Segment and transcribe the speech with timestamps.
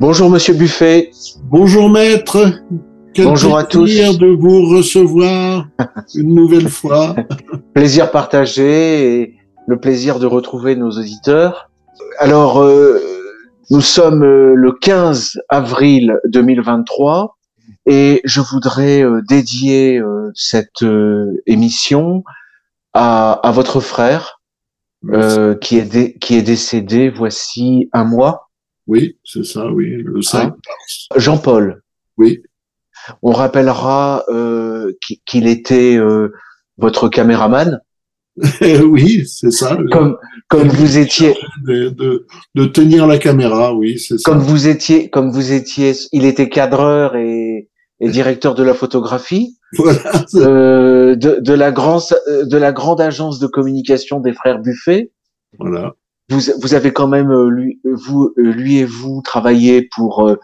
[0.00, 1.10] Bonjour Monsieur Buffet.
[1.44, 2.52] Bonjour maître.
[3.14, 3.84] Quel Bonjour à tous.
[3.84, 5.66] plaisir de vous recevoir
[6.14, 7.16] une nouvelle fois.
[7.74, 9.34] Plaisir partagé et
[9.66, 11.70] le plaisir de retrouver nos auditeurs.
[12.18, 13.00] Alors, euh,
[13.70, 17.36] nous sommes euh, le 15 avril 2023
[17.86, 20.84] et je voudrais euh, dédier euh, cette
[21.46, 22.22] émission
[22.94, 24.40] à, à votre frère
[25.12, 28.47] euh, qui, est dé- qui est décédé voici un mois,
[28.88, 30.54] Oui, c'est ça, oui, le 5
[31.16, 31.82] Jean-Paul.
[32.16, 32.42] Oui,
[33.22, 34.92] On rappellera euh,
[35.26, 36.32] qu'il- était euh,
[36.78, 37.80] votre caméraman,
[38.84, 39.76] oui, c'est ça.
[39.92, 40.16] comme
[40.48, 41.34] comme vous étiez
[41.66, 44.30] De, de, de tenir la caméra, oui, c'est ça.
[44.30, 47.68] comme vous étiez comme vous étiez il était cadreur et,
[48.00, 50.00] et directeur de la photographie Voilà,
[50.36, 55.10] euh, de, de la de la grande agence de communication des frères Buffet
[55.58, 55.94] voilà.
[56.28, 60.36] Vous vous avez quand même euh, lui vous euh, lui et vous travaillé pour euh,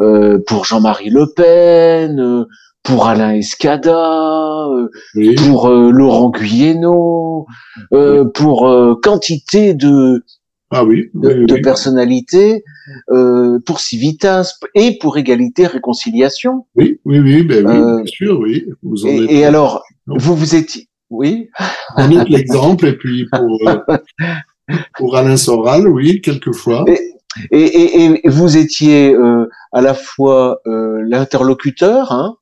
[0.00, 2.44] euh, pour Jean-Marie Le Pen euh,
[2.82, 7.46] pour Alain Escada euh, Oui, pour euh, Laurent Guyeno,
[7.92, 10.24] euh, pour euh, quantité de,
[10.70, 12.64] ah oui, de, personnalités,
[13.10, 16.64] euh, pour Civitas et pour Égalité Réconciliation.
[16.74, 18.64] Oui, oui, oui, ben oui, Euh, bien sûr, oui.
[18.82, 20.16] Vous en Et, êtes, et alors, Non.
[20.18, 21.50] vous vous étiez, oui,
[21.98, 23.76] on est l'exemple, et puis pour, euh,
[24.96, 26.84] pour Alain Soral, oui, quelquefois.
[26.88, 32.36] et, et, et vous étiez euh, à la fois euh, l'interlocuteur hein,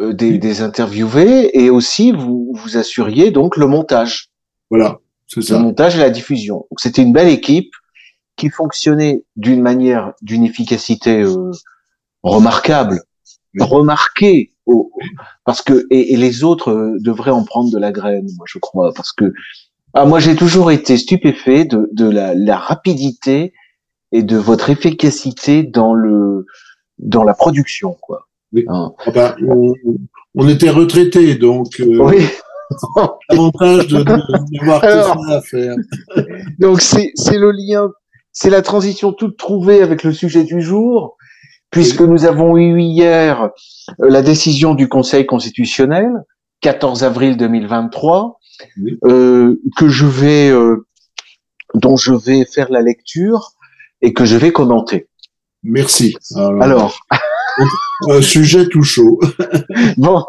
[0.00, 4.30] euh, des, interviewés et aussi vous vous assuriez donc le montage.
[4.70, 5.58] Voilà, c'est le ça.
[5.58, 6.66] montage et la diffusion.
[6.70, 7.72] Donc c'était une belle équipe
[8.36, 11.50] qui fonctionnait d'une manière, d'une efficacité euh,
[12.22, 13.00] remarquable,
[13.58, 14.92] remarquée, au-
[15.44, 18.92] parce que et, et les autres devraient en prendre de la graine, moi je crois,
[18.94, 19.32] parce que
[20.00, 23.52] ah, moi j'ai toujours été stupéfait de, de la, la rapidité
[24.12, 26.46] et de votre efficacité dans le
[26.98, 28.26] dans la production, quoi.
[28.52, 28.64] Oui.
[28.68, 28.92] Hein.
[29.06, 29.72] Ah ben, on,
[30.34, 32.26] on était retraités, donc euh, Oui.
[33.28, 35.16] avantage de de- d'avoir Alors.
[35.16, 35.74] tout ça à faire.
[36.58, 37.90] Donc c'est le lien,
[38.32, 41.16] c'est la transition toute trouvée avec le sujet du jour,
[41.70, 43.42] puisque nous avons eu hier
[44.02, 46.10] euh, la décision du Conseil constitutionnel,
[46.60, 48.28] 14 avril 2023, Oui.
[48.28, 48.37] euh,
[49.02, 50.86] que je vais, euh,
[51.74, 53.52] dont je vais faire la lecture
[54.02, 55.08] et que je vais commenter.
[55.62, 56.16] Merci.
[56.36, 57.00] Alors, Alors,
[58.08, 59.18] un sujet tout chaud.
[59.96, 60.24] bon,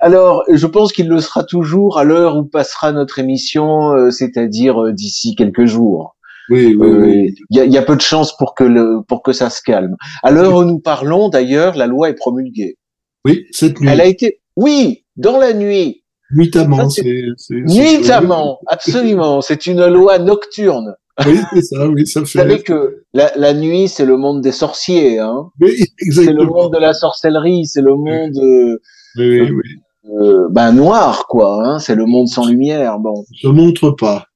[0.00, 4.82] alors je pense qu'il le sera toujours à l'heure où passera notre émission, euh, c'est-à-dire
[4.82, 6.16] euh, d'ici quelques jours.
[6.48, 7.34] Oui, oui, Euh, oui.
[7.50, 9.48] Il y, a, il y a peu de chances pour que le, pour que ça
[9.50, 9.96] se calme.
[10.22, 12.76] À l'heure où nous parlons, d'ailleurs, la loi est promulguée.
[13.24, 13.88] Oui, cette nuit.
[13.88, 16.01] Elle a été, oui, dans la nuit,
[16.34, 17.24] Nuitamment, c'est.
[17.50, 19.40] nuitamment, absolument.
[19.40, 20.94] C'est une loi nocturne.
[21.26, 22.62] Oui, c'est ça, oui, ça Vous savez fait.
[22.62, 25.18] que la, la nuit, c'est le monde des sorciers.
[25.18, 25.50] Hein.
[25.60, 26.54] Oui, C'est le exactement.
[26.54, 27.66] monde de la sorcellerie.
[27.66, 28.78] C'est le monde euh,
[29.18, 30.10] Oui, oui, oui.
[30.20, 31.62] euh, ben noir, quoi.
[31.66, 31.78] Hein.
[31.80, 32.98] C'est le monde sans lumière.
[32.98, 34.26] Bon, Je montre pas.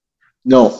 [0.44, 0.70] non.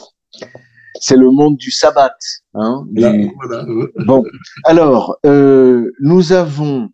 [0.99, 2.15] C'est le monde du sabbat.
[2.55, 3.63] Hein, du- Là, voilà.
[3.69, 4.23] euh, Bon,
[4.65, 6.89] alors, euh, nous avons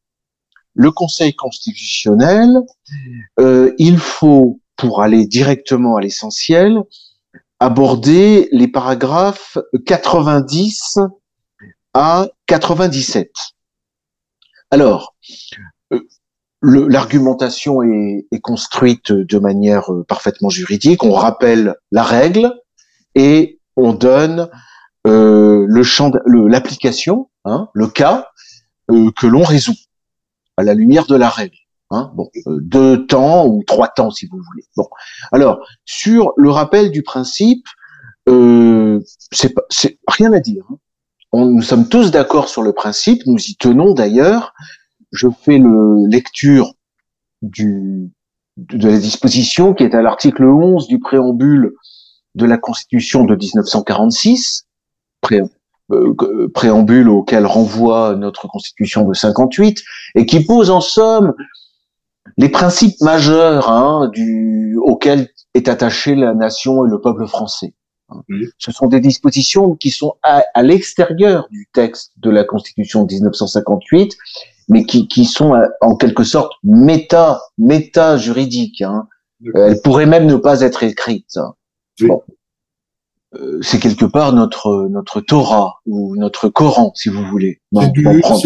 [0.75, 2.59] le Conseil constitutionnel.
[3.39, 6.79] Euh, il faut, pour aller directement à l'essentiel,
[7.59, 10.99] aborder les paragraphes 90
[11.93, 13.31] à 97.
[14.71, 15.15] Alors,
[15.93, 16.07] euh,
[16.63, 21.03] l'argumentation est, construite de manière euh, parfaitement juridique.
[21.03, 22.51] On rappelle la règle
[23.15, 24.49] et on donne
[25.05, 28.27] euh, le champ, l'application, hein, le cas
[28.91, 29.75] euh, que l'on résout
[30.57, 31.57] à la lumière de la règle.
[31.91, 34.63] Hein, bon, euh, deux temps ou trois temps si vous voulez.
[34.75, 34.87] Bon,
[35.31, 37.65] alors sur le rappel du principe,
[38.29, 38.99] euh,
[39.31, 40.65] c'est rien à dire.
[40.71, 40.77] hein.
[41.33, 44.53] On- nous sommes tous d'accord sur le principe, nous y tenons d'ailleurs.
[45.11, 46.73] Je fais le lecture
[47.41, 48.09] du
[48.57, 51.73] de la disposition qui est à l'article 11 du préambule
[52.35, 54.67] de la Constitution de 1946,
[55.21, 55.62] pré- euh, que-
[56.53, 59.83] préambule auquel renvoie notre Constitution de 58,
[60.15, 61.33] et qui pose en somme
[62.37, 67.73] les principes majeurs hein, du, auxquels est attachée la nation et le peuple français.
[68.57, 73.13] Ce sont des dispositions qui sont à, à l'extérieur du texte de la Constitution de
[73.13, 74.15] 1958,
[74.69, 78.81] mais qui, qui sont euh, en quelque sorte méta, méta juridiques.
[78.81, 79.07] Hein.
[79.55, 81.37] Elles pourraient même ne pas être écrites.
[81.99, 82.07] Oui.
[82.07, 82.21] Bon.
[83.35, 87.61] Euh, c'est quelque part notre notre Torah ou notre Coran, si vous voulez.
[87.73, 88.03] C'est du,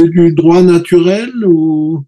[0.10, 2.04] du droit naturel ou?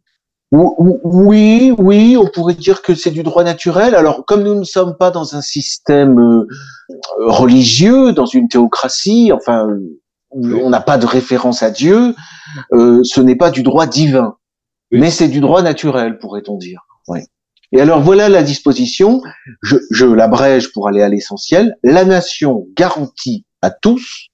[0.52, 3.94] Ou- ou- Oui, oui, on pourrait dire que c'est du droit naturel.
[3.96, 6.48] Alors, comme nous ne sommes pas dans un système euh,
[7.28, 9.68] religieux, dans une théocratie, enfin,
[10.32, 12.16] on n'a pas de référence à Dieu,
[12.74, 14.38] euh, ce n'est pas du droit divin,
[14.92, 16.82] mais c'est du droit naturel, pourrait-on dire.
[17.08, 17.20] Oui.
[17.72, 19.22] Et alors voilà la disposition,
[19.62, 24.30] je, je l'abrège pour aller à l'essentiel, la nation garantit à tous,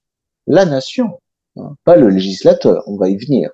[0.47, 1.19] la nation,
[1.57, 3.49] hein, pas le législateur, on va y venir,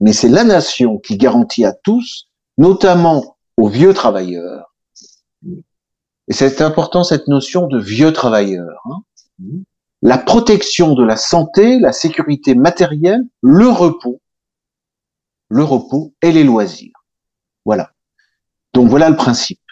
[0.00, 4.72] mais c'est la nation qui garantit à tous, notamment aux vieux travailleurs,
[6.28, 9.02] et c'est important cette notion de vieux travailleurs, hein,
[10.02, 14.20] la protection de la santé, la sécurité matérielle, le repos,
[15.48, 17.04] le repos et les loisirs.
[17.64, 17.92] Voilà.
[18.76, 19.62] Donc voilà le principe.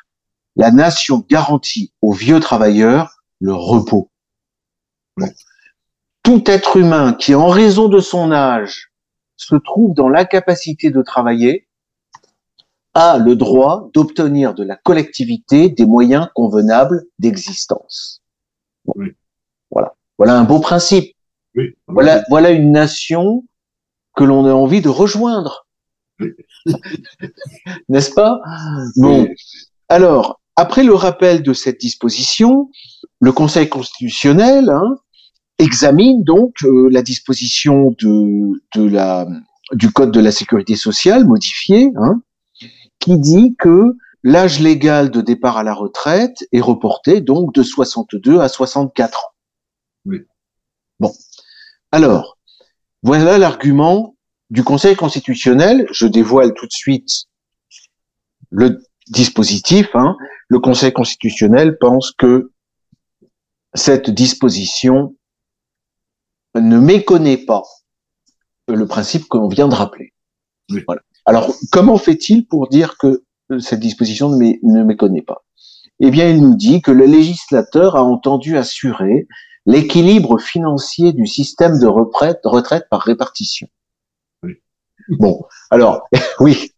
[0.57, 4.11] La nation garantit aux vieux travailleurs le repos.
[6.23, 8.93] Tout être humain qui, en raison de son âge,
[9.37, 11.69] se trouve dans l'incapacité de travailler,
[12.95, 18.23] a le droit d'obtenir de la collectivité des moyens convenables d'existence.
[19.71, 19.97] Voilà.
[20.17, 21.15] Voilà un beau principe.
[21.89, 23.45] Voilà, voilà une nation
[24.17, 25.64] que l'on a envie de rejoindre.
[27.89, 28.41] N'est-ce pas?
[28.97, 29.29] Bon.
[29.89, 32.71] Alors, après le rappel de cette disposition,
[33.21, 34.97] le Conseil constitutionnel hein,
[35.59, 39.27] examine donc euh, la disposition de, de la,
[39.73, 42.23] du Code de la sécurité sociale modifié, hein,
[42.99, 48.41] qui dit que l'âge légal de départ à la retraite est reporté donc de 62
[48.41, 49.33] à 64 ans.
[50.07, 50.23] Oui.
[51.01, 51.13] Bon.
[51.93, 52.39] Alors,
[53.03, 54.14] voilà l'argument
[54.51, 55.87] du Conseil constitutionnel.
[55.91, 57.27] Je dévoile tout de suite
[58.51, 59.95] le dispositif.
[59.95, 60.17] Hein.
[60.49, 62.53] Le Conseil constitutionnel pense que
[63.75, 65.17] cette disposition
[66.55, 67.63] ne méconnaît pas
[68.69, 70.13] le principe que l'on vient de rappeler.
[70.87, 71.03] Voilà.
[71.27, 73.25] Alors, comment fait-il pour dire que
[73.59, 75.45] cette disposition ne, ne méconnaît pas?
[76.01, 79.27] Eh bien, il nous dit que le législateur a entendu assurer
[79.67, 83.69] l'équilibre financier du système de retraite, retraite par répartition.
[85.09, 86.09] Bon, alors,
[86.41, 86.73] oui,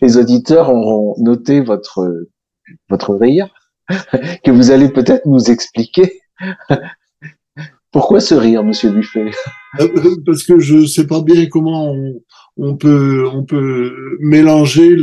[0.00, 2.26] les auditeurs auront noté votre,
[2.88, 3.48] votre rire,
[4.44, 6.20] que vous allez peut-être nous expliquer.
[7.90, 9.30] Pourquoi ce rire, Monsieur Buffet?
[9.80, 9.88] Euh,
[10.26, 12.20] Parce que je ne sais pas bien comment on,
[12.58, 14.94] on peut on peut mélanger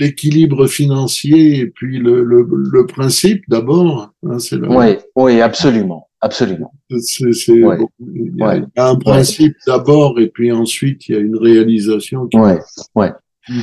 [0.00, 4.10] l'équilibre le, financier et puis le, le principe d'abord.
[4.26, 4.38] Hein,
[4.70, 6.72] oui, oui, absolument, absolument.
[7.00, 12.26] C'est, il, y a, un principe d'abord et puis ensuite il y a une réalisation.
[12.26, 12.58] Qui ouais,
[12.94, 13.12] ouais.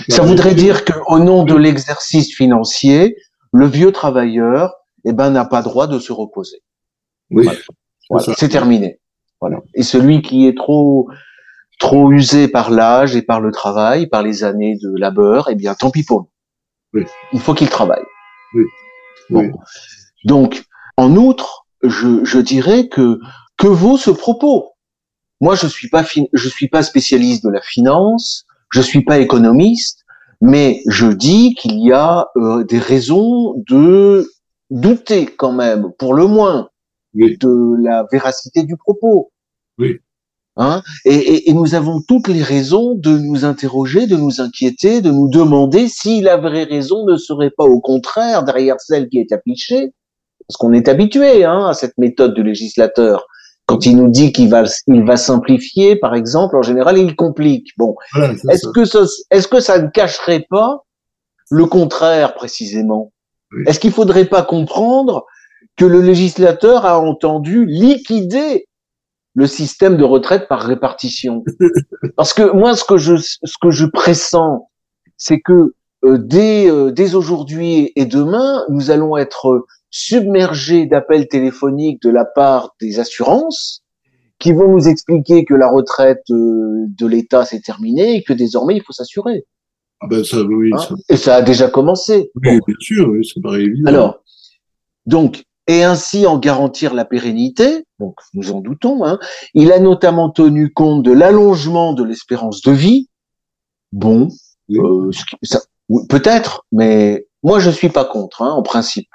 [0.09, 3.15] Ça voudrait dire qu'au nom de l'exercice financier,
[3.51, 4.73] le vieux travailleur,
[5.05, 6.61] eh ben, n'a pas droit de se reposer.
[7.31, 7.47] Oui.
[8.37, 8.99] c'est terminé.
[9.39, 9.59] Voilà.
[9.73, 11.09] Et celui qui est trop
[11.79, 15.73] trop usé par l'âge et par le travail, par les années de labeur, eh bien,
[15.73, 16.29] tant pis pour
[16.93, 17.07] lui.
[17.33, 18.03] Il faut qu'il travaille.
[18.53, 18.65] Oui.
[19.31, 19.51] Bon.
[20.25, 20.63] Donc,
[20.97, 23.19] en outre, je, je dirais que
[23.57, 24.71] que vaut ce propos
[25.39, 30.03] Moi, je suis pas je suis pas spécialiste de la finance, je suis pas économiste,
[30.41, 34.29] mais je dis qu'il y a euh, des raisons de
[34.69, 36.69] douter quand même, pour le moins,
[37.13, 39.31] de la véracité du propos.
[39.77, 39.97] Oui.
[40.57, 40.81] Hein?
[41.05, 45.29] Et, et, nous avons toutes les raisons de nous interroger, de nous inquiéter, de nous
[45.29, 49.93] demander si la vraie raison ne serait pas au contraire derrière celle qui est affichée,
[50.51, 53.25] parce qu'on est habitué hein, à cette méthode du législateur.
[53.67, 57.69] Quand il nous dit qu'il va, il va simplifier, par exemple, en général, il complique.
[57.77, 57.95] Bon,
[58.49, 60.83] est-ce que ça, est-ce que ça ne cacherait pas
[61.49, 63.13] le contraire précisément?
[63.65, 65.25] Est-ce qu'il faudrait pas comprendre
[65.77, 68.67] que le législateur a entendu liquider
[69.33, 71.45] le système de retraite par répartition?
[72.17, 74.67] Parce que moi, ce que je, ce que je pressens,
[75.15, 82.01] c'est que euh, dès, euh, dès aujourd'hui et demain, nous allons être submergés d'appels téléphoniques
[82.01, 83.83] de la part des assurances
[84.39, 88.75] qui vont nous expliquer que la retraite euh, de l'État s'est terminée et que désormais
[88.75, 89.45] il faut s'assurer.
[89.99, 92.31] Ah ben ça, oui, hein Et ça a déjà commencé.
[92.35, 93.87] Oui, bien sûr, oui, ça paraît évident.
[93.87, 94.23] Alors,
[95.05, 99.05] donc, et ainsi en garantir la pérennité, donc nous en doutons.
[99.05, 99.19] Hein.
[99.53, 103.09] Il a notamment tenu compte de l'allongement de l'espérance de vie.
[103.91, 104.29] Bon,
[104.71, 105.11] euh,
[106.09, 109.09] peut-être, mais moi je suis pas contre, hein, en principe.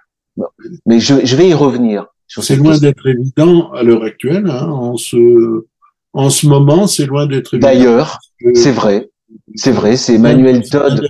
[0.87, 2.07] Mais je, je vais y revenir.
[2.29, 4.49] C'est loin d'être évident à l'heure actuelle.
[4.51, 5.67] Hein, en ce
[6.13, 7.69] en ce moment, c'est loin d'être évident.
[7.69, 8.19] D'ailleurs,
[8.55, 9.11] c'est vrai.
[9.55, 11.07] C'est vrai, c'est Emmanuel Todd.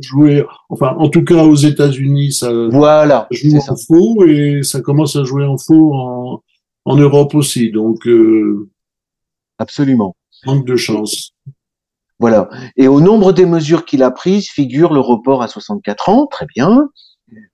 [0.00, 5.16] Joué, enfin, en tout cas aux États-Unis, ça voilà, joue en faux et ça commence
[5.16, 6.42] à jouer en faux en,
[6.84, 7.70] en Europe aussi.
[7.70, 8.70] Donc, euh,
[9.58, 10.16] absolument.
[10.46, 11.32] Manque de chance.
[12.18, 12.48] Voilà.
[12.76, 16.46] Et au nombre des mesures qu'il a prises figure le report à 64 ans, très
[16.54, 16.88] bien.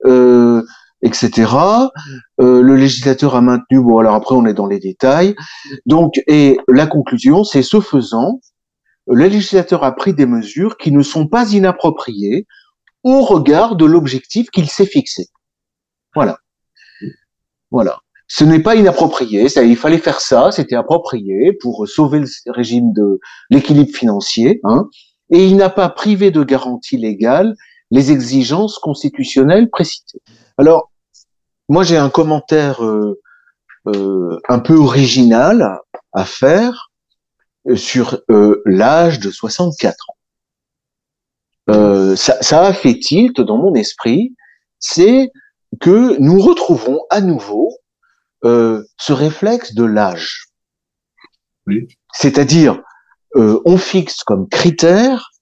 [0.05, 0.63] Euh,
[1.07, 1.53] etc.
[2.41, 5.35] Euh, le législateur a maintenu, bon alors après on est dans les détails,
[5.87, 8.41] donc et la conclusion c'est ce faisant,
[9.07, 12.47] le législateur a pris des mesures qui ne sont pas inappropriées
[13.05, 15.29] au regard de l'objectif qu'il s'est fixé.
[16.15, 16.39] Voilà.
[17.71, 18.01] Voilà.
[18.27, 23.21] Ce n'est pas inapproprié, il fallait faire ça, c'était approprié pour sauver le régime de
[23.51, 24.89] l'équilibre financier, hein,
[25.31, 27.55] et il n'a pas privé de garantie légale
[27.93, 30.21] les exigences constitutionnelles précitées.
[30.59, 30.91] Alors,
[31.69, 33.21] moi j'ai un commentaire euh,
[33.89, 35.81] euh, un peu original
[36.13, 36.91] à faire
[37.69, 38.21] euh, sur
[38.65, 40.13] l'âge de 64 ans.
[42.17, 44.35] Ça, ça, a fait tilt dans mon esprit,
[44.79, 45.33] c'est
[45.81, 47.77] que nous retrouvons à nouveau
[48.45, 50.47] ce réflexe de l'âge.
[51.67, 51.89] Oui.
[52.13, 52.81] C'est-à-dire,
[53.35, 55.33] on fixe comme critère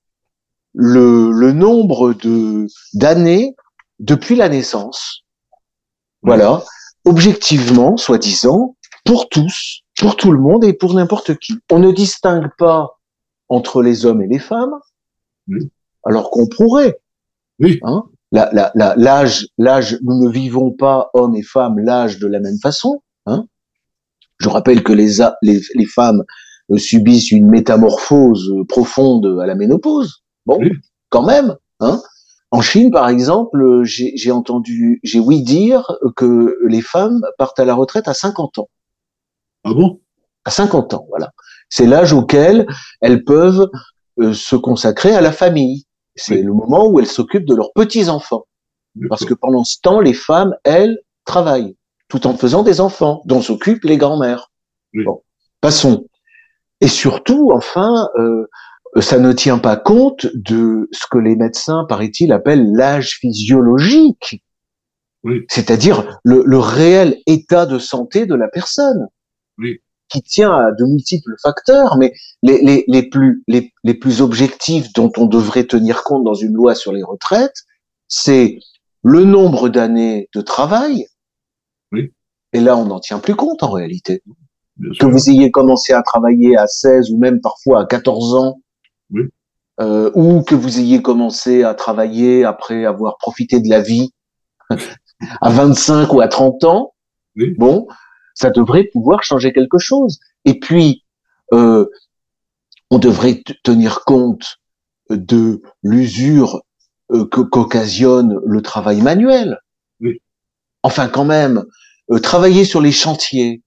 [0.72, 3.54] le, le nombre de d'années
[3.98, 5.23] depuis la naissance.
[6.24, 6.64] Voilà,
[7.04, 11.54] objectivement, soi-disant, pour tous, pour tout le monde et pour n'importe qui.
[11.70, 12.98] On ne distingue pas
[13.48, 14.74] entre les hommes et les femmes,
[16.04, 16.98] alors qu'on pourrait.
[17.60, 17.78] Oui.
[17.82, 18.04] Hein?
[18.32, 22.58] L'âge, la, l'âge, l'âge, nous ne vivons pas hommes et femmes l'âge de la même
[22.58, 23.02] façon.
[23.26, 23.46] Hein?
[24.40, 26.24] Je rappelle que les, les, les femmes
[26.70, 30.22] euh, subissent une métamorphose profonde à la ménopause.
[30.46, 30.58] Bon,
[31.10, 32.02] quand même, hein?
[32.54, 37.75] En Chine, par exemple, j'ai entendu, j'ai ouï dire que les femmes partent à la
[37.75, 38.68] retraite à 50 ans.
[39.64, 40.00] Ah bon?
[40.44, 41.32] À 50 ans, voilà.
[41.68, 42.68] C'est l'âge auquel
[43.00, 43.68] elles peuvent
[44.20, 45.87] euh, se consacrer à la famille.
[46.14, 48.46] C'est le moment où elles s'occupent de leurs petits-enfants.
[49.08, 53.42] Parce que pendant ce temps, les femmes, elles, travaillent, tout en faisant des enfants, dont
[53.42, 54.52] s'occupent les grands-mères.
[55.04, 55.25] Bon,
[55.61, 56.06] passons.
[56.80, 58.46] Et surtout, enfin, euh,
[59.00, 64.42] ça ne tient pas compte de ce que les médecins, paraît-il, appellent l'âge physiologique,
[65.24, 65.44] oui.
[65.48, 69.08] c'est-à-dire le, le, réel état de santé de la personne,
[69.58, 69.80] oui.
[70.08, 74.92] qui tient à de multiples facteurs, mais les, les, les plus, les, les, plus objectifs
[74.92, 77.64] dont on devrait tenir compte dans une loi sur les retraites,
[78.06, 78.58] c'est
[79.02, 81.06] le nombre d'années de travail,
[81.90, 82.12] oui.
[82.52, 84.22] et là on n'en tient plus compte en réalité.
[85.00, 88.60] que vous ayez commencé à travailler à 16 ou même parfois à 14 ans,
[89.80, 94.12] euh, ou que vous ayez commencé à travailler après avoir profité de la vie
[95.40, 96.94] à 25 ou à 30 ans,
[97.56, 97.87] bon,
[98.34, 100.18] ça devrait pouvoir changer quelque chose.
[100.44, 101.04] Et puis,
[101.52, 101.87] euh,
[102.90, 104.58] on devrait tenir compte
[105.11, 106.62] de l'usure
[107.12, 109.58] euh, qu'occasionne le travail manuel.
[110.82, 111.64] Enfin, quand même,
[112.11, 113.62] euh, travailler sur les chantiers,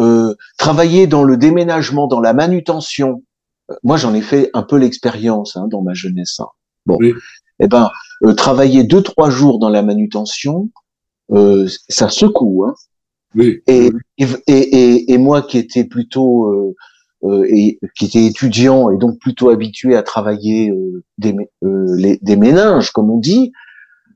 [0.00, 3.22] euh, travailler dans le déménagement, dans la manutention,
[3.82, 6.40] moi j'en ai fait un peu l'expérience hein, dans ma jeunesse.
[6.40, 6.48] Hein.
[6.86, 6.98] Bon,
[7.58, 7.90] eh ben
[8.24, 10.70] euh, travailler deux trois jours dans la manutention,
[11.32, 12.64] euh, ça secoue.
[12.64, 12.74] Hein.
[13.34, 13.60] Oui.
[13.66, 16.74] Et, et, et, et, moi qui étais plutôt euh,
[17.24, 22.36] euh, et qui était étudiant et donc plutôt habitué à travailler euh, des, les, des
[22.36, 23.52] méninges comme on dit,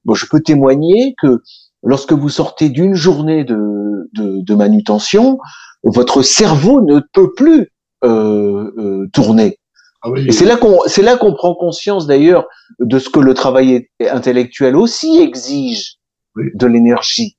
[0.04, 1.42] bon je peux témoigner que
[1.82, 5.38] lorsque vous sortez d'une journée de, de, de manutention,
[5.82, 7.70] votre cerveau ne peut plus
[8.04, 9.58] euh, euh, tourner.
[10.02, 12.46] Ah et c'est là qu'on c'est là qu'on prend conscience d'ailleurs
[12.78, 15.96] de ce que le travail intellectuel aussi exige
[16.36, 17.36] de l'énergie.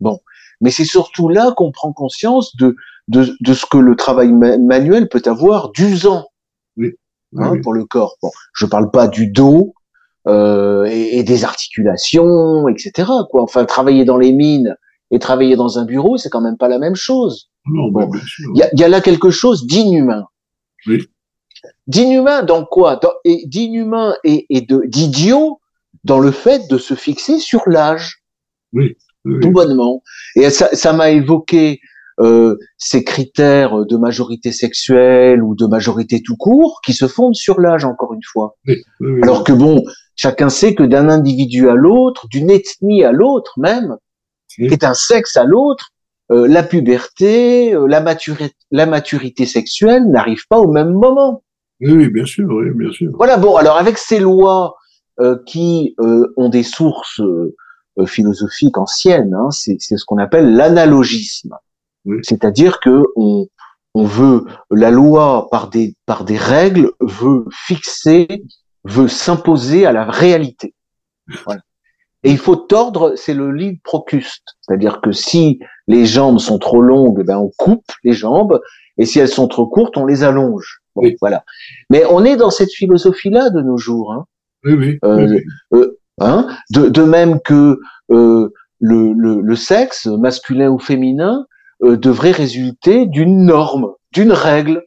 [0.00, 0.18] Bon,
[0.60, 2.74] mais c'est surtout là qu'on prend conscience de,
[3.08, 6.26] de, de ce que le travail manuel peut avoir d'usant
[6.76, 6.92] oui.
[7.36, 8.16] hein, pour le corps.
[8.20, 9.74] Bon, je parle pas du dos
[10.28, 13.10] euh, et, et, des articulations, etc.
[13.30, 13.42] Quoi.
[13.42, 14.76] Enfin, travailler dans les mines
[15.10, 17.50] et travailler dans un bureau, c'est quand même pas la même chose.
[17.66, 20.26] Il y, a, là quelque chose d'inhumain.
[20.86, 21.06] Oui.
[21.86, 22.98] D'inhumain dans quoi?
[23.24, 25.60] Et D'inhumain et, et d'idiot
[26.04, 28.22] dans le fait de se fixer sur l'âge.
[28.72, 28.96] Oui.
[29.24, 30.02] Tout bonnement.
[30.34, 31.80] Et ça m'a évoqué
[32.20, 37.60] euh, ces critères de majorité sexuelle ou de majorité tout court qui se fondent sur
[37.60, 38.56] l'âge, encore une fois.
[38.66, 38.82] Oui,
[39.22, 39.82] Alors que bon,
[40.16, 43.96] chacun sait que d'un individu à l'autre, d'une ethnie à l'autre même,
[44.58, 45.91] et d'un sexe à l'autre,
[46.32, 51.42] euh, la puberté, euh, la, maturité, la maturité sexuelle n'arrive pas au même moment.
[51.80, 53.10] Oui, bien sûr, oui, bien sûr.
[53.14, 54.76] Voilà, bon, alors avec ces lois
[55.20, 57.20] euh, qui ont des sources
[58.06, 61.54] philosophiques anciennes, hein, c'est ce qu'on appelle l'analogisme.
[62.22, 63.46] C'est-à-dire que on,
[63.94, 68.26] on veut la loi par des par des règles veut fixer,
[68.84, 70.74] veut s'imposer à la réalité.
[71.44, 71.60] Voilà.
[72.24, 74.56] Et il faut tordre, c'est le lit procuste.
[74.60, 78.60] C'est-à-dire que si les jambes sont trop longues, ben on coupe les jambes,
[78.98, 80.80] et si elles sont trop courtes, on les allonge.
[80.94, 81.16] oui.
[81.20, 81.44] Voilà.
[81.90, 84.12] Mais on est dans cette philosophie-là de nos jours.
[84.12, 84.24] Hein.
[84.64, 84.98] Oui, oui.
[85.04, 85.40] Euh,
[85.74, 91.46] euh, hein de, de, même que euh, le, le, le sexe, masculin ou féminin,
[91.82, 94.84] euh, devrait résulter d'une norme, d'une règle.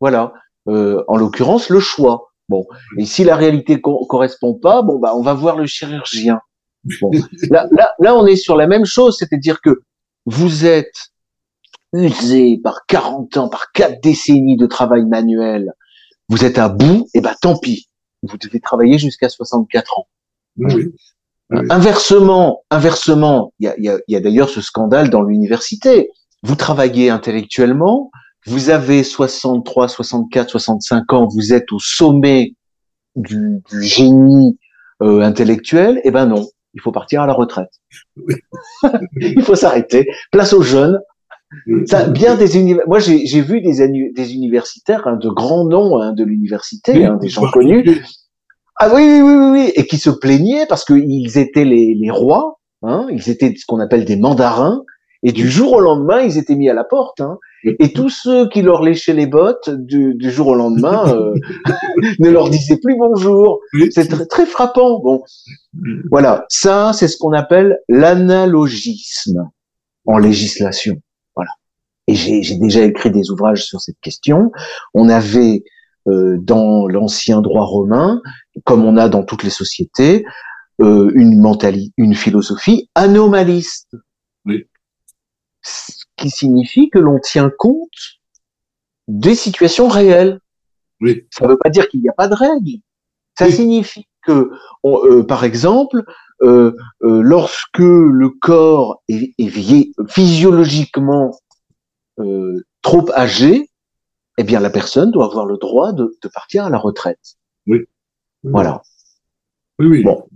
[0.00, 0.32] Voilà.
[0.68, 2.26] Euh, en l'occurrence, le choix.
[2.50, 2.66] Bon.
[2.98, 6.40] Et si la réalité co correspond pas, bon, bah, on va voir le chirurgien.
[7.00, 7.10] Bon.
[7.50, 9.82] Là, là, là, on est sur la même chose, c'est-à-dire que
[10.26, 11.10] vous êtes
[11.92, 15.72] usé par 40 ans, par quatre décennies de travail manuel,
[16.28, 17.88] vous êtes à bout, et ben tant pis.
[18.22, 20.08] Vous devez travailler jusqu'à 64 ans.
[20.58, 20.92] Oui.
[21.50, 26.10] Inversement, inversement, il y a, y a, y a d'ailleurs ce scandale dans l'université.
[26.42, 28.10] Vous travaillez intellectuellement,
[28.46, 32.54] vous avez 63, 64, 65 ans, vous êtes au sommet
[33.16, 34.58] du, du génie
[35.02, 36.46] euh, intellectuel, et ben non,
[36.78, 37.72] il faut partir à la retraite.
[39.16, 40.06] il faut s'arrêter.
[40.30, 41.00] Place aux jeunes.
[41.86, 42.84] Ça, bien des univers...
[42.86, 47.28] Moi, j'ai vu des, des universitaires hein, de grands noms hein, de l'université, hein, des
[47.28, 48.04] gens connus.
[48.76, 52.10] Ah oui, oui, oui, oui, oui, et qui se plaignaient parce qu'ils étaient les, les
[52.10, 52.60] rois,
[53.10, 54.84] ils étaient ce qu'on appelle des mandarins,
[55.24, 57.20] et du jour au lendemain, ils étaient mis à la porte.
[57.20, 57.38] Hein.
[57.64, 61.34] Et tous ceux qui leur léchaient les bottes du, du jour au lendemain euh,
[62.20, 63.60] ne leur disaient plus bonjour.
[63.90, 65.00] C'est très, très, frappant.
[65.00, 65.22] Bon,
[66.10, 69.50] voilà, ça, c'est ce qu'on appelle l'analogisme
[70.06, 70.96] en législation.
[71.34, 71.50] Voilà.
[72.06, 74.52] Et j'ai déjà écrit des ouvrages sur cette question.
[74.94, 75.64] On avait
[76.06, 78.22] euh, dans l'ancien droit romain,
[78.64, 80.24] comme on a dans toutes les sociétés,
[80.80, 83.96] euh, une mentalité, une philosophie anomaliste.
[84.44, 84.64] Oui
[86.18, 88.18] qui signifie que l'on tient compte
[89.06, 90.40] des situations réelles.
[91.00, 91.26] Oui.
[91.30, 92.80] Ça ne veut pas dire qu'il n'y a pas de règles.
[93.38, 93.52] Ça oui.
[93.52, 94.50] signifie que,
[94.82, 96.02] on, euh, par exemple,
[96.42, 101.38] euh, euh, lorsque le corps est, est physiologiquement
[102.18, 103.70] euh, trop âgé,
[104.38, 107.36] eh bien la personne doit avoir le droit de, de partir à la retraite.
[107.66, 107.78] Oui.
[108.42, 108.82] Voilà.
[109.78, 110.02] Oui, oui.
[110.02, 110.28] Bon.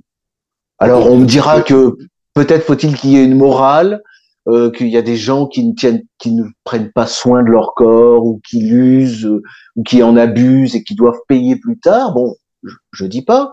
[0.79, 1.97] Alors on me dira que
[2.35, 4.03] peut-être faut-il qu'il y ait une morale,
[4.49, 7.51] euh, qu'il y a des gens qui ne tiennent, qui ne prennent pas soin de
[7.51, 9.43] leur corps ou qui l'usent euh,
[9.77, 12.15] ou qui en abusent et qui doivent payer plus tard.
[12.15, 13.53] Bon, je, je dis pas,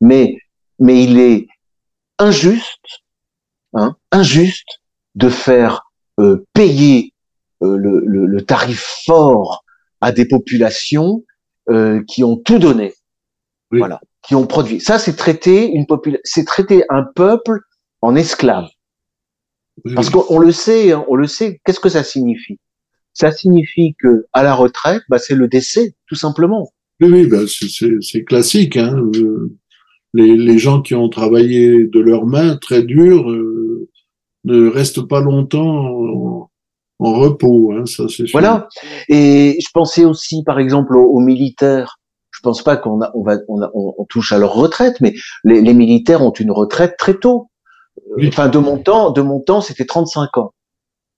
[0.00, 0.36] mais
[0.78, 1.48] mais il est
[2.18, 3.02] injuste,
[3.74, 4.80] hein, injuste
[5.14, 5.82] de faire
[6.20, 7.12] euh, payer
[7.62, 9.64] euh, le, le, le, tarif fort
[10.00, 11.24] à des populations
[11.70, 12.94] euh, qui ont tout donné,
[13.72, 13.78] oui.
[13.78, 14.80] voilà, qui ont produit.
[14.80, 17.60] Ça, c'est traiter une population, c'est traiter un peuple
[18.00, 18.68] en esclave.
[19.94, 21.60] Parce qu'on le sait, hein, on le sait.
[21.64, 22.58] Qu'est-ce que ça signifie?
[23.12, 26.70] Ça signifie que à la retraite, bah, c'est le décès, tout simplement.
[27.00, 28.76] Oui, oui, bah, c'est classique.
[28.76, 29.10] Hein.
[30.14, 33.88] Les, les, gens qui ont travaillé de leurs mains très dur euh,
[34.44, 36.50] ne restent pas longtemps en,
[36.98, 37.72] en repos.
[37.72, 38.68] Hein, ça, c'est Voilà.
[39.08, 41.98] Et je pensais aussi, par exemple, aux, aux militaires.
[42.30, 45.14] Je pense pas qu'on on va, on, a, on, on, touche à leur retraite, mais
[45.44, 47.47] les, les militaires ont une retraite très tôt.
[48.16, 48.28] Oui.
[48.28, 50.52] Enfin, de mon temps, de mon temps, c'était 35 ans.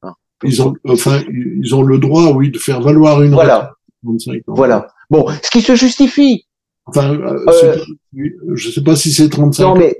[0.03, 0.15] Hein.
[0.45, 3.73] Ils ont, enfin, ils ont le droit, oui, de faire valoir une voilà.
[4.05, 4.43] retraite.
[4.47, 4.89] Voilà.
[5.11, 6.47] Bon, ce qui se justifie.
[6.87, 7.53] Enfin, euh, pas,
[8.55, 9.97] je sais pas si c'est 35 non, mais.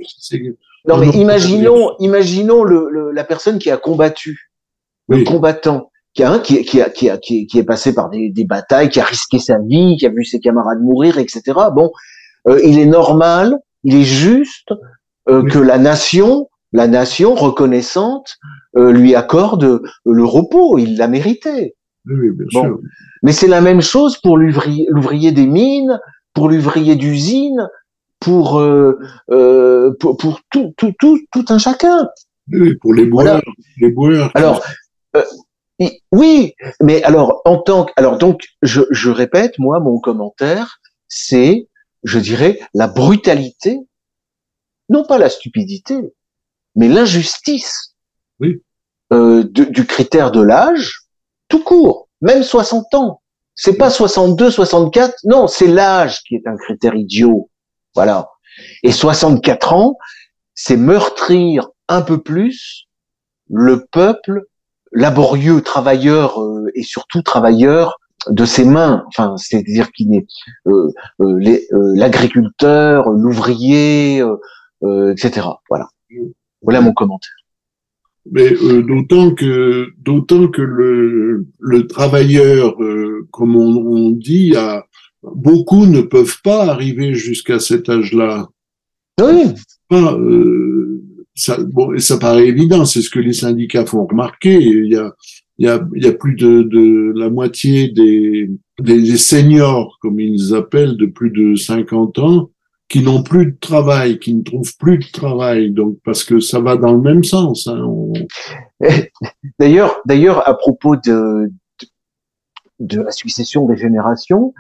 [0.89, 4.51] Non, mais imaginons, imaginons le, le, la personne qui a combattu,
[5.09, 5.25] le oui.
[5.25, 8.45] combattant, qui a, qui, qui, a, qui, a, qui, qui est passé par des, des,
[8.45, 11.43] batailles, qui a risqué sa vie, qui a vu ses camarades mourir, etc.
[11.75, 11.91] Bon,
[12.49, 14.73] euh, il est normal, il est juste
[15.29, 15.51] euh, oui.
[15.51, 18.37] que la nation la nation reconnaissante
[18.77, 21.77] euh, lui accorde le repos, il l'a mérité.
[22.07, 22.63] Oui, bien bon.
[22.63, 22.79] sûr.
[23.23, 26.01] Mais c'est la même chose pour l'ouvrier des mines,
[26.33, 27.69] pour l'ouvrier d'usine,
[28.21, 28.99] pour, euh,
[29.31, 32.09] euh, pour, pour tout, tout, tout, tout, un chacun.
[32.53, 33.25] Oui, pour les boueurs.
[33.25, 33.43] Voilà.
[33.79, 34.63] Les boueurs alors,
[35.17, 35.23] euh,
[36.13, 41.69] oui, mais alors en tant que, alors donc je, je répète, moi mon commentaire, c'est,
[42.05, 43.79] je dirais, la brutalité,
[44.89, 45.97] non pas la stupidité,
[46.77, 47.95] mais l'injustice
[48.41, 48.63] oui.
[49.13, 51.03] euh, du, du, critère de l'âge,
[51.49, 53.21] tout court, même 60 ans.
[53.55, 53.79] C'est oui.
[53.79, 57.51] pas 62, 64, non, c'est l'âge qui est un critère idiot.
[57.95, 58.29] Voilà.
[58.83, 59.97] Et 64 ans,
[60.55, 62.87] c'est meurtrir un peu plus
[63.49, 64.47] le peuple
[64.93, 69.05] laborieux, travailleur euh, et surtout travailleur de ses mains.
[69.09, 70.27] Enfin, c'est-à-dire qu'il est
[70.67, 71.59] euh, euh,
[71.95, 74.23] l'agriculteur, l'ouvrier,
[74.83, 75.47] etc.
[75.69, 75.89] Voilà.
[76.63, 77.33] Voilà mon commentaire.
[78.31, 84.87] Mais euh, d'autant que d'autant que le, le travailleur, euh, comme on, on, dit, a,
[85.23, 88.49] beaucoup ne peuvent pas arriver jusqu'à cet âge-là.
[89.21, 89.55] Oui.
[89.89, 91.03] Pas, euh,
[91.35, 94.61] ça, bon, ça paraît évident, c'est ce que les syndicats font remarquer.
[94.61, 95.15] Il y a,
[95.59, 99.99] il y a, il y a plus de, de la moitié des, des, des seniors,
[100.01, 102.51] comme ils appellent, de plus de 50 ans,
[102.91, 106.59] qui n'ont plus de travail, qui ne trouvent plus de travail, donc parce que ça
[106.59, 107.69] va dans le même sens.
[107.69, 107.89] Hein,
[109.61, 111.53] D'ailleurs, d'ailleurs, à propos de,
[112.81, 114.53] de, la succession des générations,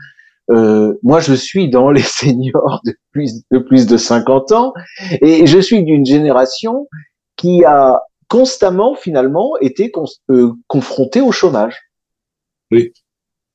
[0.50, 4.72] euh, moi, je suis dans les seniors de plus de plus de 50 ans,
[5.20, 6.86] et je suis d'une génération
[7.36, 9.90] qui a constamment, finalement, été
[10.30, 11.76] euh, confrontée au chômage.
[12.70, 12.92] Oui.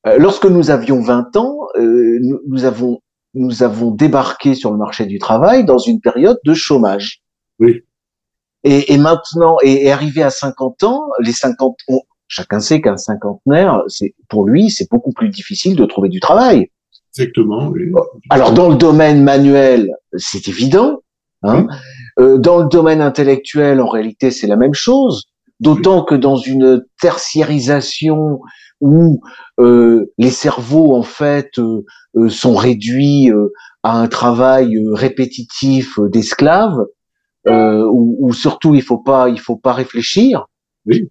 [0.06, 3.00] Euh, lorsque nous avions 20 ans, nous, nous, avons
[3.36, 7.22] nous avons débarqué sur le marché du travail dans une période de chômage.
[7.60, 7.82] Oui.
[8.64, 11.76] Et, et maintenant, et, arrivé à 50 ans, les 50,
[12.26, 16.70] chacun sait qu'un cinquantenaire, c'est pour lui, c'est beaucoup plus difficile de trouver du travail.
[17.14, 17.68] Exactement.
[17.68, 17.92] Oui.
[18.30, 21.02] Alors dans le domaine manuel, c'est évident.
[21.42, 21.66] Hein.
[22.18, 25.26] Euh, dans le domaine intellectuel, en réalité, c'est la même chose.
[25.60, 28.40] D'autant que dans une tertiarisation
[28.80, 29.20] où
[29.58, 31.84] euh, les cerveaux en fait euh,
[32.16, 33.30] euh, sont réduits
[33.82, 36.84] à un travail répétitif d'esclaves,
[37.48, 40.46] où, où, surtout il faut pas il faut pas réfléchir.
[40.84, 41.08] Oui.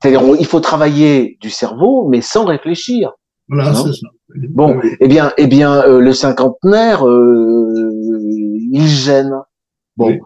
[0.00, 3.12] C'est-à-dire il faut travailler du cerveau mais sans réfléchir.
[3.48, 4.08] Voilà, c'est ça.
[4.50, 9.32] Bon, eh bien, eh bien, le cinquantenaire, il gêne.
[9.98, 10.18] Bon,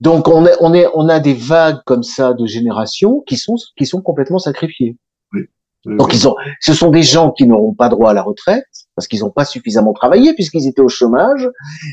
[0.00, 3.56] donc on, est, on, est, on a des vagues comme ça de générations qui sont
[3.76, 4.96] qui sont complètement sacrifiées.
[5.86, 9.08] Donc ils ont, ce sont des gens qui n'auront pas droit à la retraite parce
[9.08, 11.48] qu'ils n'ont pas suffisamment travaillé puisqu'ils étaient au chômage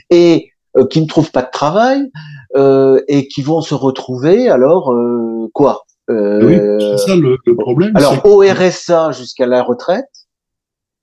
[0.10, 2.10] et euh, qui ne trouvent pas de travail
[2.56, 7.56] euh, et qui vont se retrouver alors euh, quoi euh, Oui, c'est ça le, le
[7.56, 7.91] problème.
[7.95, 10.06] Alors au RSA jusqu'à la retraite.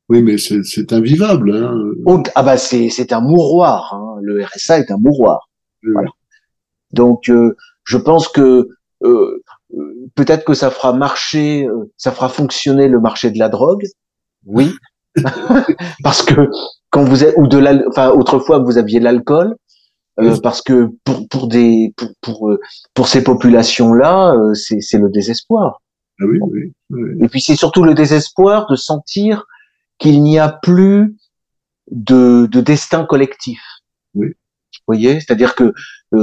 [0.08, 1.54] Oui, mais c'est invivable.
[1.54, 2.22] Hein.
[2.34, 3.92] ah bah c'est c'est un mouroir.
[3.92, 4.20] Hein.
[4.22, 5.50] Le RSA est un mouroir.
[5.82, 6.08] Voilà.
[6.92, 8.68] Donc euh, je pense que
[9.04, 9.42] euh,
[10.14, 13.84] peut-être que ça fera marcher, euh, ça fera fonctionner le marché de la drogue.
[14.46, 14.74] Oui,
[16.02, 16.48] parce que
[16.90, 19.56] quand vous êtes ou de la, enfin autrefois vous aviez de l'alcool,
[20.20, 22.60] euh, parce que pour pour des pour pour, euh,
[22.94, 25.80] pour ces populations là, c'est c'est le désespoir.
[26.20, 27.10] Ah oui, oui, oui.
[27.20, 29.44] Et puis c'est surtout le désespoir de sentir
[29.98, 31.16] qu'il n'y a plus
[31.90, 33.60] de de destin collectif.
[34.14, 34.28] Oui.
[34.28, 35.74] Vous voyez, c'est-à-dire que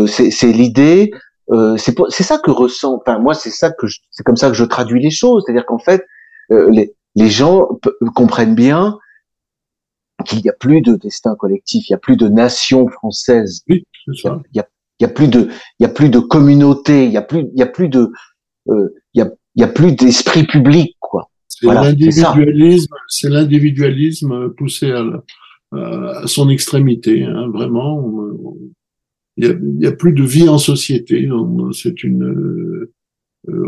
[0.07, 1.11] c'est c'est l'idée
[1.51, 2.95] euh, c'est ça que ressent.
[2.95, 5.43] Enfin, moi, c'est ça que c'est comme ça que je traduis les choses.
[5.45, 6.05] C'est-à-dire qu'en fait,
[6.51, 7.67] euh, les, les gens
[8.15, 8.97] comprennent bien
[10.25, 13.61] qu'il n'y a plus de destin collectif, il n'y a plus de nation française.
[13.69, 13.85] Oui,
[14.21, 14.41] ça.
[14.53, 14.67] Il y a,
[14.99, 17.59] y a plus de, il y a plus de communauté, il y a plus, il
[17.59, 18.11] y a plus de,
[18.69, 21.29] euh, il y a, il y a plus d'esprit public, quoi.
[21.47, 25.03] C'est l'individualisme, c'est l'individualisme poussé à,
[25.73, 28.03] à, son extrémité, hein, vraiment
[29.37, 31.27] il y a, plus de vie en société.
[31.73, 32.93] C'est une, euh,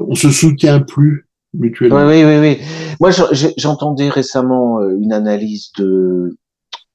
[0.08, 2.08] on se soutient plus mutuellement.
[2.08, 2.58] Oui, oui, oui.
[3.00, 3.12] Moi,
[3.58, 6.38] j'entendais récemment euh, une analyse de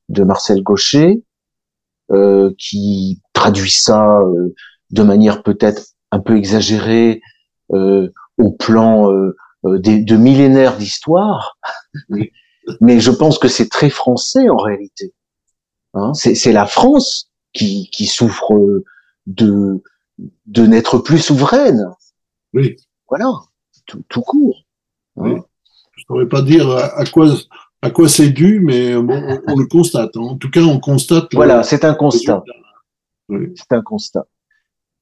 [0.08, 1.22] de Marcel Gaucher
[2.10, 4.54] euh, qui traduit ça euh,
[4.90, 7.22] de manière peut-être un peu exagérée
[7.70, 9.08] au plan
[9.64, 11.56] de millénaires d'histoire.
[12.80, 15.14] Mais je pense que c'est très français en réalité.
[15.94, 18.82] Hein, c'est la France qui, qui souffre
[19.26, 19.82] de,
[20.46, 21.84] de n'être plus souveraine.
[22.54, 22.76] Oui.
[23.08, 23.30] Voilà,
[23.86, 24.64] tout, tout court.
[25.18, 25.44] Hein.
[25.96, 27.28] Je ne saurais pas dire à quoi,
[27.82, 30.16] à quoi c'est dû, mais bon, on, le constate.
[30.16, 31.28] En tout cas, on constate.
[31.34, 32.42] Voilà, c'est un constat.
[33.28, 33.52] Oui.
[33.54, 34.26] C'est un constat.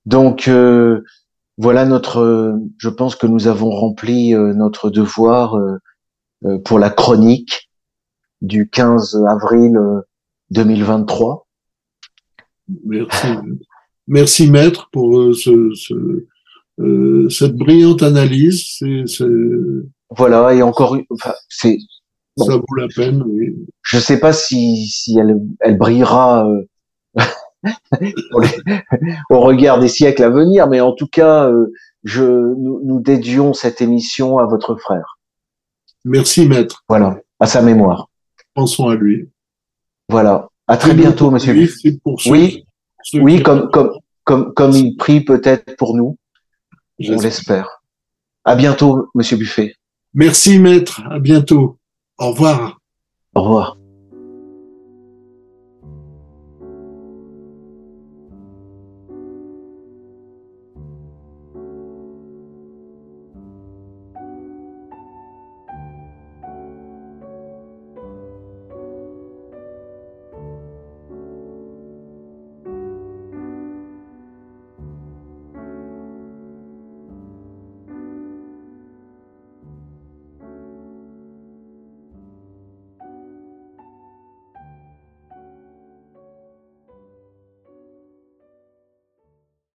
[0.07, 1.03] Donc, euh,
[1.59, 2.59] voilà notre.
[2.79, 7.71] je pense que nous avons rempli euh, notre devoir euh, pour la chronique
[8.41, 9.79] du 15 avril
[10.51, 11.47] 2023.
[12.85, 13.29] Merci.
[14.07, 16.27] Merci maître pour euh, ce, ce,
[16.81, 18.79] euh, cette brillante analyse.
[20.11, 21.79] Voilà, et encore, enfin, c'est.
[22.37, 23.55] Ça vaut la peine, oui.
[23.83, 27.23] Je sais pas si, si elle, elle brillera euh,
[29.31, 33.53] au regard des siècles à venir, mais en tout cas, euh, je, nous, nous dédions
[33.53, 35.19] cette émission à votre frère.
[36.05, 36.83] Merci maître.
[36.89, 38.09] Voilà, à sa mémoire.
[38.55, 39.29] Pensons à lui.
[40.09, 40.49] Voilà.
[40.71, 41.53] À très bientôt, monsieur.
[42.27, 42.65] oui,
[43.15, 43.91] oui, comme, comme,
[44.23, 46.17] comme, comme il prie peut-être pour nous.
[47.09, 47.83] On l'espère.
[48.45, 49.75] À bientôt, monsieur Buffet.
[50.15, 51.03] Merci, maître.
[51.11, 51.77] À bientôt.
[52.19, 52.79] Au revoir.
[53.35, 53.80] Au revoir.